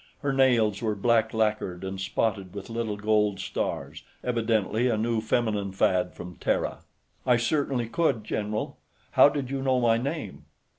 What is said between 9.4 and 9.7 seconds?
you